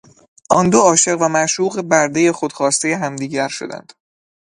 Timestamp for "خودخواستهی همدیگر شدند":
2.31-3.93